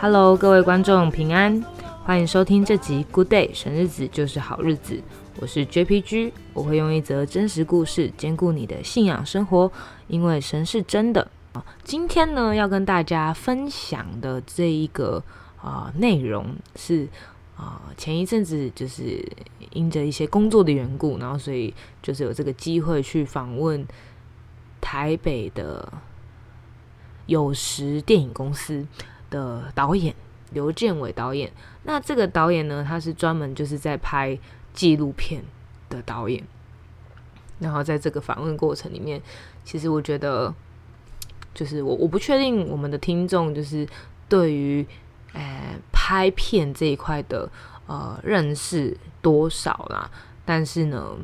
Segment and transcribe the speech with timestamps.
[0.00, 1.60] Hello，各位观众平安，
[2.04, 5.02] 欢迎收听这集 Good Day，神日子就是好日子。
[5.40, 9.72] 我是 JPG，我会用一则真实故事兼顾你的信仰生活，
[10.06, 11.28] 因为神是真的。
[11.82, 15.20] 今天呢，要跟大家分享的这一个
[15.60, 17.08] 啊内容是
[17.56, 19.20] 啊，前一阵子就是
[19.72, 23.84] 因着一些工作的缘故，然后所以就是有这个机会去访问
[24.80, 25.92] 台北的
[27.26, 28.86] 有时电影公司。
[29.30, 30.14] 的导演
[30.52, 31.52] 刘建伟导演，
[31.84, 34.38] 那这个导演呢，他是专门就是在拍
[34.72, 35.42] 纪录片
[35.88, 36.42] 的导演。
[37.58, 39.20] 然后在这个访问过程里面，
[39.64, 40.54] 其实我觉得，
[41.54, 43.86] 就是我我不确定我们的听众就是
[44.28, 44.86] 对于
[45.32, 47.50] 呃拍片这一块的
[47.86, 50.10] 呃认识多少啦，
[50.44, 51.16] 但是呢。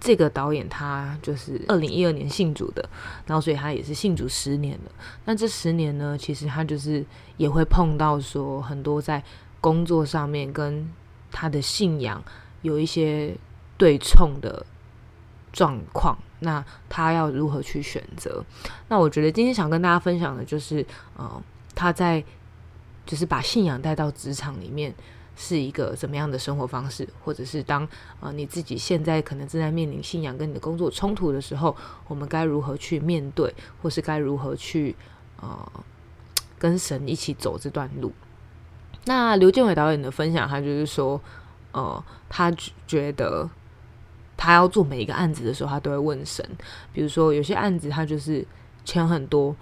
[0.00, 2.88] 这个导演他就是二零一二年信主的，
[3.26, 4.92] 然后所以他也是信主十年了。
[5.24, 7.04] 那这十年呢，其实他就是
[7.36, 9.22] 也会碰到说很多在
[9.60, 10.88] 工作上面跟
[11.32, 12.22] 他的信仰
[12.62, 13.36] 有一些
[13.76, 14.64] 对冲的
[15.52, 16.16] 状况。
[16.40, 18.44] 那他要如何去选择？
[18.88, 21.42] 那我觉得今天想跟大家分享的就是，呃，
[21.74, 22.24] 他在
[23.04, 24.94] 就是把信仰带到职场里面。
[25.40, 31.76] 是一个怎么样的生活方式，或者是当呃你自己现在可能正在面临信仰跟你的工作冲突的时候，
[32.08, 34.96] 我们该如何去面对，或是该如何去
[35.40, 35.72] 呃
[36.58, 38.12] 跟神一起走这段路？
[39.04, 41.20] 那刘建伟导演的分享，他就是说，
[41.70, 42.52] 呃，他
[42.88, 43.48] 觉得
[44.36, 46.44] 他要做每一个案子的时候，他都会问神，
[46.92, 48.44] 比如说有些案子他就是
[48.84, 49.54] 钱很多。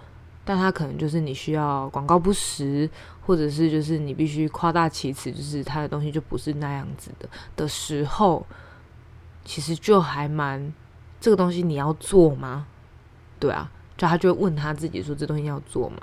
[0.49, 8.47] 但他可能就是你需要广告不实，或者是就是你必须夸大其词，就是他的东西就不是那样子的的时候，
[9.43, 10.73] 其实就还蛮
[11.19, 12.65] 这个东西你要做吗？
[13.37, 15.97] 对啊，就他就会问他自己说这东西要做吗？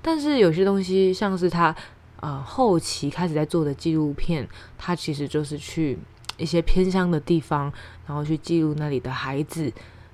[0.00, 1.76] 但是有些东西像是他
[2.20, 4.48] 呃后期开始在做的纪录片，
[4.78, 5.98] 他其实就是去
[6.38, 7.70] 一些偏乡的地方，
[8.06, 9.70] 然后去记录那里的孩子，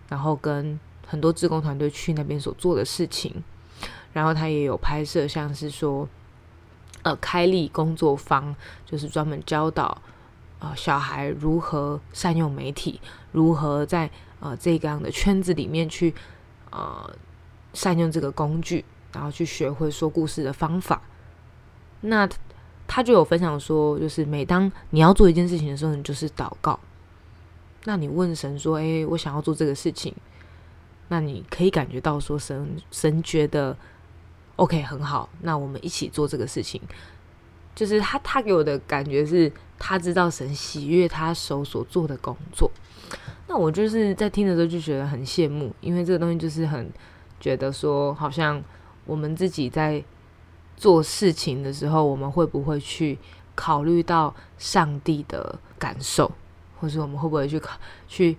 [0.09, 3.45] 然后跟很多志工团队去那边所做的事情。
[4.13, 6.07] 然后他也有拍摄，像是说，
[7.03, 10.03] 呃，开立工作坊，就是专门教导
[10.59, 13.01] 呃小孩如何善用媒体，
[13.33, 16.15] 如何在呃这个样的圈子里面去
[16.71, 17.11] 呃
[17.73, 18.85] 善用这个工具，
[19.15, 21.01] 然后去学会说故事的方法。
[22.03, 22.29] 那
[22.87, 26.79] 他就有分享说，就是每当你要做一件事情的时候，你就是祷告。
[27.85, 30.15] 那你问神说：“诶，我想要做这个事情。”
[31.09, 33.75] 那你可以感觉到说，神神觉得。
[34.57, 36.81] OK，很好，那我们一起做这个事情。
[37.75, 42.71] 就是他，他给我的感觉是，他知道神喜悦他手所做的工作。
[43.49, 46.91] 那我就是在听的时候就觉得很羡慕，因为这个东西就是很
[47.41, 48.63] 觉得说，好像
[49.07, 50.05] 我们自己在
[50.77, 53.19] 做事情的时候，我们会不会去
[53.55, 56.31] 考虑到上帝的感受，
[56.79, 58.37] 或是我们会不会去考去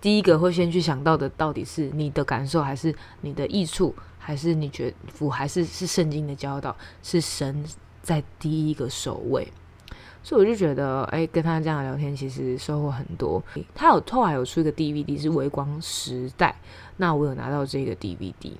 [0.00, 3.92] 第一个会先去想到的，到底是你的感受还是你的益处？
[4.20, 7.64] 还是你觉得，还是是圣经的教导，是神
[8.02, 9.50] 在第一个首位，
[10.22, 13.42] 所以我就觉得，哎，跟他这样聊天，其实收获很多。
[13.74, 16.54] 他有后来有出一个 DVD 是《微光时代》，
[16.98, 18.52] 那我有拿到这个 DVD。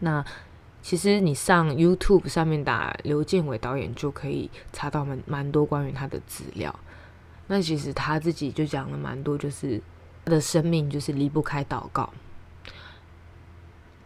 [0.00, 0.22] 那
[0.82, 6.72] 其实你上 YouTube 上面打刘建伟导演，就可以查到蛮蛮多关于他的资料。
[7.48, 9.80] 那其实他自己就讲了蛮多，就是
[10.24, 12.12] 他的生命就是离不开祷告。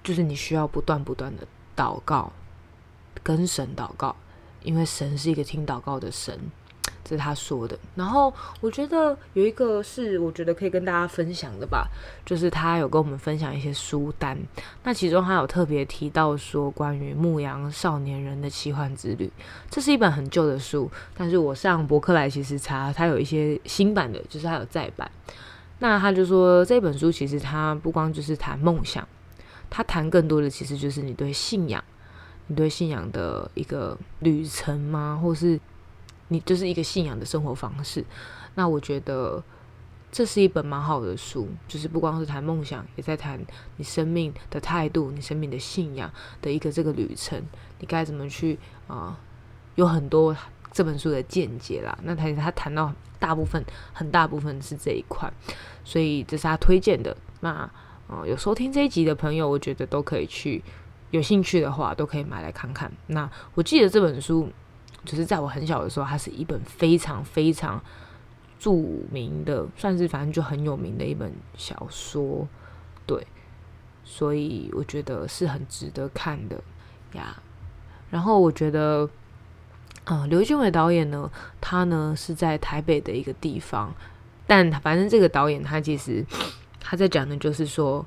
[0.02, 1.46] 就是你需要不断不断的
[1.76, 2.32] 祷告，
[3.22, 4.14] 跟神祷告，
[4.62, 6.38] 因为神是一个听祷告的神，
[7.04, 7.78] 这是他说的。
[7.94, 11.88] 然后我觉得有一个是我觉得可以跟大家分享的吧，
[12.24, 14.38] 就是他有跟我们分享一些书单。
[14.82, 19.30] 那其中他有特别提到说关于牧羊少年人的奇幻之旅，
[19.70, 25.10] 这是一本很旧的书，但是我上博客来其实查，他有一些新版的，就是他有再版。
[25.78, 29.06] 那他就说这本书其实他不光就是谈梦想。
[29.70, 31.82] 他谈更多的其实就是你对信仰，
[32.48, 35.18] 你对信仰的一个旅程吗？
[35.22, 35.58] 或是
[36.26, 38.04] 你就是一个信仰的生活方式？
[38.56, 39.40] 那我觉得
[40.10, 43.40] 这是一本蛮好的书，就是不光是谈梦想，也在谈
[43.76, 46.10] 你生命的态度、你生命的信仰
[46.42, 47.40] 的一个这个旅程，
[47.78, 48.58] 你该怎么去
[48.88, 49.16] 啊？
[49.76, 50.36] 有很多
[50.72, 51.96] 这本书的见解啦。
[52.02, 55.32] 那他他谈到大部分很大部分是这一块，
[55.84, 57.16] 所以这是他推荐的。
[57.38, 57.70] 那。
[58.10, 60.60] 哦，有收听这一集的朋友，我觉得都可以去，
[61.12, 62.90] 有兴趣的话都可以买来看看。
[63.06, 64.48] 那我记得这本书，
[65.04, 67.80] 就是在我很小的时候，它是一本非常非常
[68.58, 68.74] 著
[69.12, 72.48] 名的，算是反正就很有名的一本小说，
[73.06, 73.24] 对，
[74.02, 76.60] 所以我觉得是很值得看的
[77.12, 77.40] 呀。
[78.10, 79.08] 然后我觉得，
[80.06, 81.30] 嗯，刘俊伟导演呢，
[81.60, 83.94] 他呢是在台北的一个地方，
[84.48, 86.26] 但反正这个导演他其实
[86.90, 88.04] 他在讲的就是说，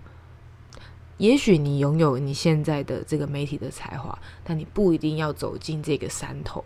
[1.15, 6.61] 也许你拥有你现在的这个媒体的才华，但你不一定要走进这个山头，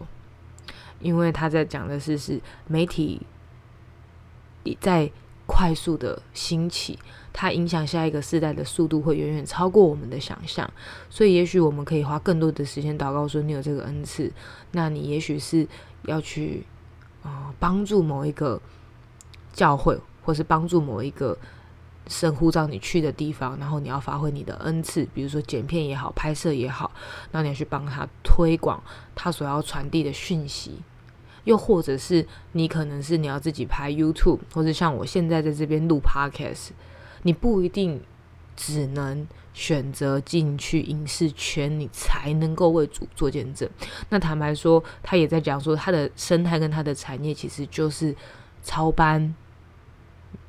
[0.99, 3.21] 因为他在讲的是是媒体
[4.81, 5.11] 在
[5.45, 6.97] 快速的兴起。
[7.31, 10.67] 它影响下一个世代的速度会远远超过我们的想象，
[11.11, 14.33] 所以也许我们可以花更多的时间祷告说你有这个恩赐，
[14.71, 15.67] 那你也许是
[16.05, 16.65] 要去
[17.21, 18.59] 啊帮助某一个
[19.53, 21.37] 教会，或是帮助某一个
[22.07, 26.91] 神呼召你去的地方，然后你要发挥你的恩赐，比如说剪片也好，拍摄也好，
[27.31, 28.81] 那你要去帮他推广
[29.15, 30.81] 他所要传递的讯息，
[31.43, 36.69] 又或者是你可能是你要自己拍 YouTube，或者像我现在在这边录 Podcast。
[37.23, 38.01] 你不一定
[38.55, 43.67] 只能选择进去影视圈，你才能够为主做见证。
[44.09, 48.15] 那坦白说，他也在讲说，他的生态跟他的产业其实就是
[48.63, 49.35] 超班，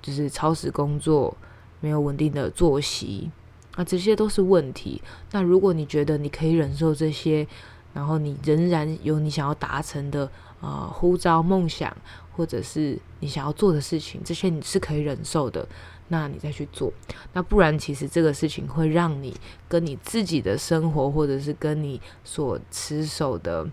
[0.00, 1.34] 就是超时工作，
[1.80, 3.30] 没有稳定的作息，
[3.74, 5.02] 啊，这些都是问题。
[5.32, 7.46] 那如果你觉得你可以忍受这些，
[7.94, 10.30] 然后你仍然有你想要达成的
[10.60, 11.96] 啊呼召梦想，
[12.36, 15.66] 或者是你想要做的事情，这些你是可以忍受的。
[16.10, 16.90] 那你再去做，
[17.34, 19.36] 那不然其实这个事情会让你
[19.68, 23.68] 跟你自己的生活，或者是跟你所持守的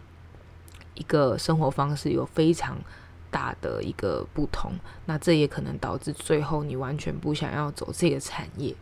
[0.95, 2.77] 一个生活方式有非常
[3.35, 4.71] 大的一个不同。
[5.05, 8.73] 那这也可能导致最后你完全不想要走这个产业。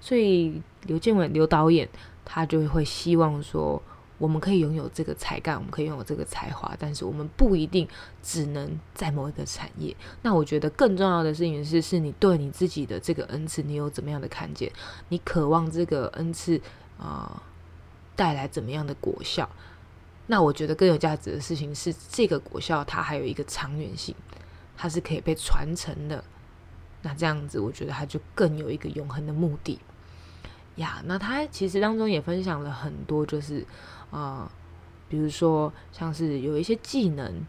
[0.00, 1.88] 所以刘建伟刘导演
[2.24, 3.82] 他就会希望说。
[4.18, 7.86] 我们可以拥有这个才干，我们可以拥有这个才华，但是我们不一定
[8.22, 9.94] 只能在某一个产业。
[10.22, 14.72] 那我觉得更重要的事情是，是你对你自己的这个恩赐，你有怎么样的看见？
[15.10, 16.58] 你渴望这个恩赐
[16.98, 17.42] 啊
[18.16, 19.46] 带来怎么样的果效？
[20.26, 24.14] 那我觉得更有价值的事情是，这个果效它还有一个长远性，
[24.76, 26.22] 它是可以被传承的。
[27.02, 29.78] 那这样子，我觉得它就更有一个永恒的目的
[30.76, 31.02] 呀。
[31.04, 33.66] 那他其实当中也分享了很多，就是。
[34.12, 34.48] 啊，
[35.08, 37.44] 比如说像是有一些技能，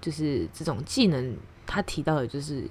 [0.00, 2.68] 就是这种技能，他提到的就是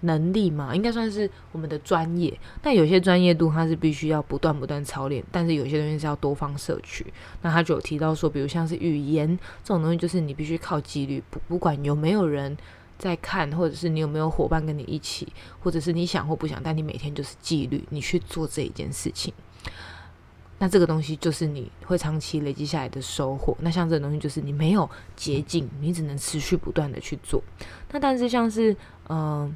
[0.00, 2.38] 能力嘛，应该算是我们的专业。
[2.62, 7.06] 但有些专业度，它是必须要不断不断操练，但是有些东西是要多方摄取。
[7.42, 12.56] 那他就有提到说，比如像是语言这种东西，就是你必须靠纪律，不不管有没有人
[12.98, 15.26] 在看，或者是你有没有伙伴跟你一起，
[15.60, 19.32] 或者是你想或不想，但你每天就是纪律，你去做这一件事情。
[20.60, 23.56] 那这个东西就是你会长期累积下来的收获。
[23.60, 27.40] 那像这个东西就是你没有捷径，你只能持续不断的去做。
[27.92, 28.76] 那但是像是
[29.08, 29.54] 嗯，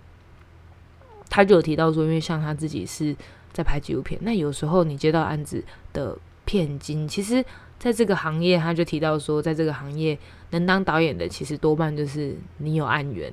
[1.34, 3.17] 他就有提到说，因为像他自己是
[3.55, 5.64] 在拍纪录片，那有时候你接到案子
[5.94, 6.14] 的
[6.44, 7.43] 片金，其实
[7.79, 10.19] 在这个行业，他就提到说，在这个行业
[10.50, 13.32] 能当导演的，其实多半就是你有案源。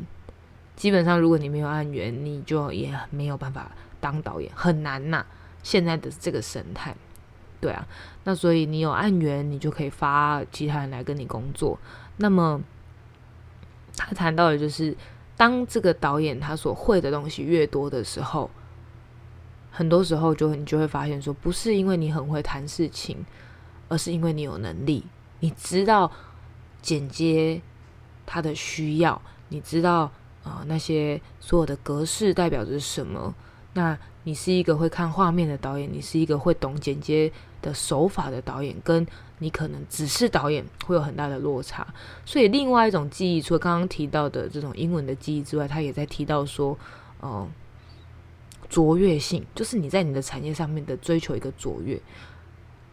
[0.78, 3.70] 基本上如果你没有案源，你就也没有办法
[4.00, 5.26] 当导演，很难呐。
[5.62, 6.96] 现在的这个生态。
[7.60, 7.86] 对啊，
[8.24, 11.78] 那所以你有案源，你就可以发其他人来跟你工作。
[12.16, 12.62] 那么
[13.98, 14.96] 他谈到的就是，
[15.40, 18.52] 当这个导演他所会的东西越多的时候，
[19.72, 23.26] 很多时候就你就会发现说，不是因为你很会谈事情，
[23.88, 25.06] 而是因为你有能力，
[25.40, 26.12] 你知道
[26.82, 27.62] 剪接
[28.26, 30.12] 他的需要，你知道
[30.44, 33.34] 啊那些所有的格式代表着什么。
[33.72, 33.98] 那
[34.30, 37.32] 你是一个会看画面的导演，你是一个会懂剪接。
[37.62, 39.06] 的手法的导演，跟
[39.40, 41.86] 你可能只是导演会有很大的落差。
[42.26, 46.78] 所以，另外一种记忆，除了刚刚提到的这种英文的记忆之外，他也在提到说，
[47.22, 47.52] 嗯，
[48.70, 52.02] 卓越性，就是你在你的产业上面的追求一个卓越，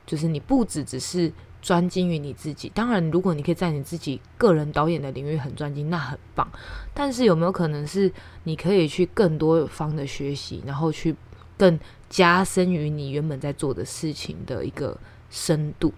[0.05, 2.69] 就是你不只只是专精于你自己。
[2.71, 6.45] 当然，如果你可以在你自己个人导演的领域很专精，那很棒。
[6.93, 8.12] 但是，有没有可能是
[8.43, 11.14] 你可以去更多方的学习，然后去
[11.56, 11.78] 更。
[12.08, 14.96] 加深于你原本在做的事情的一个
[15.28, 15.92] 深度，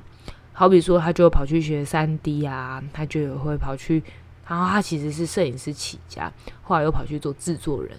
[0.54, 4.02] 好比说，他就跑去学三 D 啊，他就会跑去，
[4.46, 7.94] 然后他其实是摄影师起家，后来又跑去做制作人，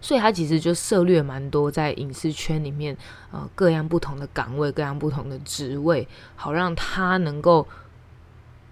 [0.00, 2.96] 所以他其实就涉略蛮多在影视圈里面，
[3.30, 7.68] 呃，各样不同的岗位，各样不同的职位，好让他能够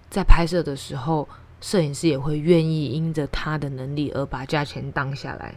[0.09, 1.29] 在拍摄的时候，
[1.61, 5.53] 摄影师也会愿意因着他的能力而把价钱当下来。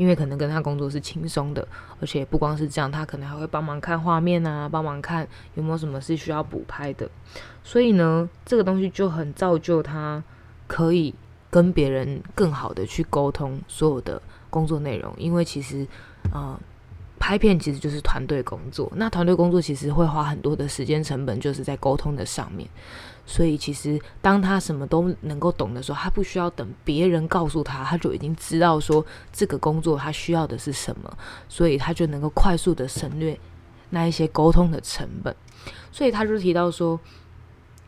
[0.00, 1.68] 因为可能跟他工作是轻松的，
[2.00, 7.06] 而且不光是这样，他可能还会帮忙看画面啊，帮忙看有没有什么是需要补拍的。
[7.62, 10.24] 所以呢，这个东西就很造就他
[10.66, 11.14] 可以
[11.50, 15.12] 跟别人更好的去沟通所有的工作内容。
[15.18, 15.86] 因为其实，
[16.32, 16.58] 啊，
[17.30, 22.68] 拍片其实就是团队工作，那团队工作其实会花很多的时间成本，就是在沟通的上面。
[23.24, 31.18] 所以其实当他什么都能够懂的时候，他不需要等别人告诉他，他就已经知道说这个工作他需要的是什么，
[31.48, 33.38] 所以他就能够快速的省略
[33.90, 35.32] 那一些沟通的成本。
[35.92, 36.98] 所以他就提到说，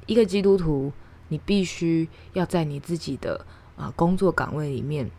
[0.06, 0.92] 一个基督徒，
[1.26, 3.44] 你必须要在你自己的
[3.74, 5.10] 啊工作岗位里面，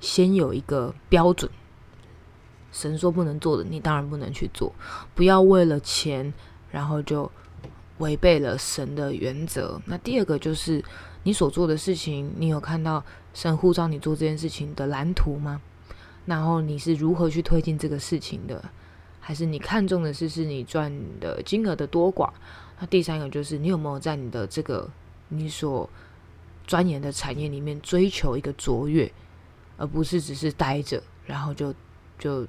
[0.00, 1.50] 先有一个标准。
[2.72, 4.72] 神说不能做的，你当然不能去做。
[5.14, 6.32] 不要为了钱，
[6.70, 7.30] 然后就
[7.98, 9.80] 违背了神的原则。
[9.86, 10.82] 那第二个就是
[11.22, 15.60] 你所做的事情，你有看到神呼召你做这件事情的蓝图吗？
[16.24, 18.64] 然后你是如何去推进这个事情的？
[19.20, 22.30] 还是你看重的是是你赚的金额的多寡？
[22.80, 24.88] 那第三个就是你有没有在你的这个
[25.28, 25.88] 你所
[26.66, 29.12] 钻研的产业里面追求一个卓越，
[29.76, 31.72] 而不是只是待着，然后就
[32.18, 32.46] 就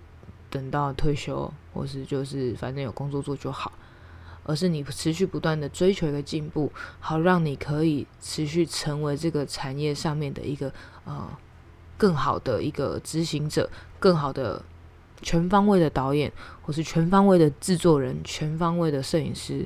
[0.54, 3.72] 等到退休，或是就是反正有工作做就好，
[4.44, 10.72] 而是你持续不断的追求一个进步，好让你可以持续成为这个产业上面的一个
[11.06, 11.28] 呃
[11.98, 13.68] 更好的一个执行者，
[14.00, 14.64] 更好的。
[15.22, 16.30] 全方位的导演，
[16.64, 19.66] 或是全方位的制作人，全方位的摄影师，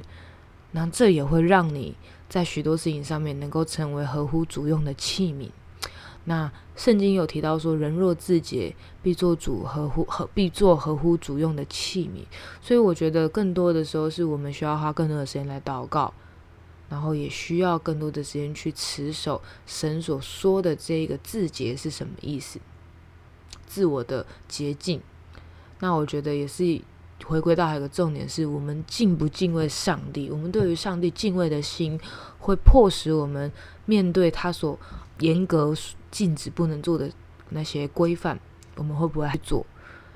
[0.69, 1.95] 那这也会让你
[2.29, 5.49] 在许多事情上面能够成为合乎主用的器皿。
[6.29, 12.25] 那圣经有提到说，人若自洁，必做主合乎合，必做合乎主用的器皿。
[12.61, 16.13] 所以我觉得更多的时候是我们需要花更多的时间来祷告，
[16.89, 22.59] 然后也需要更多的时间去持守神所说的这个自洁是什么意思，
[23.65, 25.01] 自我的洁净。
[25.79, 26.81] 那我觉得也是
[27.23, 30.29] 回归到一个重点，是我们敬不敬畏上帝。
[30.29, 31.97] 我们对于上帝敬畏的心，
[32.39, 33.49] 会迫使我们
[33.85, 34.77] 面对他所
[35.19, 35.73] 严格
[36.11, 37.11] 禁止不能做的
[37.49, 38.39] 那些规范，
[38.75, 39.65] 我们会不会去做？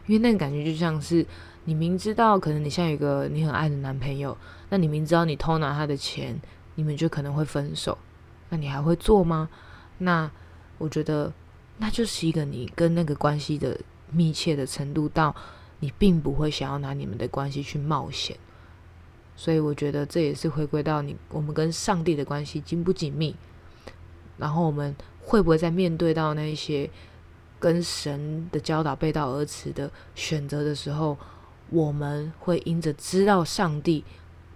[0.08, 1.25] 因为那个感觉就像是
[1.65, 4.38] 你明知道可能你像一个你很爱的男朋友，
[4.70, 6.39] 那你明知道你偷拿他的钱，
[6.75, 7.98] 你们就可能会分手，
[8.50, 9.50] 那你还会做吗？
[10.00, 10.29] 那
[10.77, 11.31] 我觉得
[11.77, 13.79] 那就是一个你跟那个关系的。
[14.13, 15.34] 密切的程度到
[15.79, 18.36] 你并不会想要拿你们的关系去冒险，
[19.38, 23.34] 所以我觉得这也是回归到你我们跟上帝的关系紧不紧密，
[24.41, 26.89] 然后我们会不会在面对到那些
[27.60, 31.15] 跟神的教导背道而驰的选择的时候，
[31.69, 34.03] 我们会因着知道上帝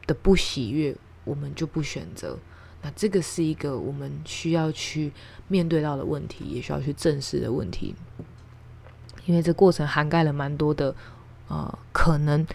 [0.07, 2.35] 的不喜悦，我们就不选择。
[2.81, 5.13] 那这个是一个我们需要去
[5.47, 7.93] 面对到的问题，也需要去正视的问题。
[9.25, 10.95] 因为这过程涵盖了蛮多的，
[11.47, 12.45] 呃，可能，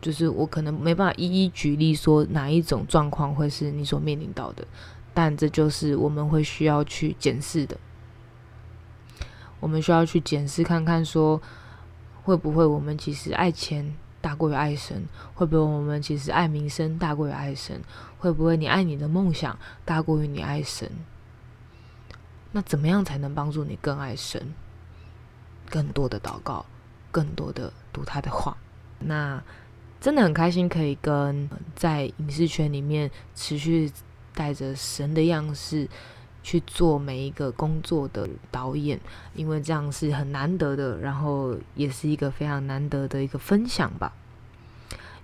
[0.00, 4.66] 就是我可能没办法一一举例说哪一种状况会是你所面临到的，
[5.16, 7.74] 但这就是我们会需要去检视的。
[9.60, 11.40] 我们需要去检视看看，说
[12.22, 15.06] 会不会我们其实爱钱大过于爱神？
[15.32, 17.80] 会不会我们其实爱名声大过于爱神？
[18.18, 20.90] 会不会你爱你的梦想大过于你爱神？
[22.52, 24.52] 那怎么样才能帮助你更爱神？
[25.70, 26.66] 更多的祷告，
[27.10, 28.54] 更多的读他的话，
[28.98, 29.42] 那
[29.98, 33.90] 真的很开心，可以跟在影视圈里面持续
[34.36, 35.88] 带着神的样式
[36.44, 39.00] 去做每一个工作的导演，
[39.34, 44.12] 因为这样是很难得的，然后也是一个非常难得的一个分享吧。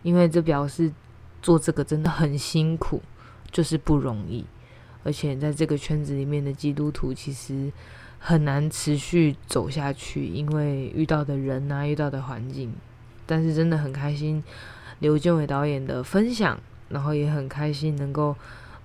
[0.03, 0.91] 因为这表示
[1.41, 3.01] 做这个真的很辛苦，
[3.53, 4.45] 就是不容易，
[5.05, 7.71] 而且在这个圈子里面的基督徒其实。
[8.25, 12.73] 很难持续走下去，因为遇到的人啊，遇到的环境。
[13.27, 14.41] 但是真的很开心，
[15.01, 16.57] 刘建伟导演的分享，
[16.89, 18.37] 然后也很开心能够，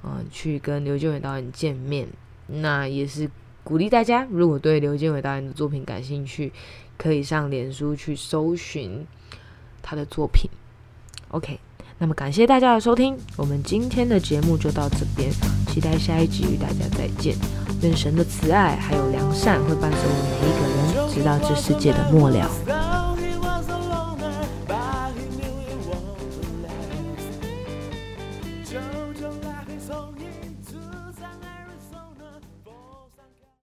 [0.07, 2.07] 嗯，去跟刘建伟导演见面。
[2.47, 3.29] 那也是
[3.63, 6.53] 鼓励大家，如果对刘建伟导演的作品感兴趣，
[6.97, 9.05] 可以上脸书去搜寻
[9.81, 10.49] 他的作品。
[11.29, 11.59] OK，
[11.97, 15.29] 那么感谢大家的收听，我们今天的节目就到这边，
[15.67, 17.35] 期待下一集与大家再见。
[17.81, 22.76] 愿神的慈爱还有良善会伴随我们每一个人，直到这世界的末了。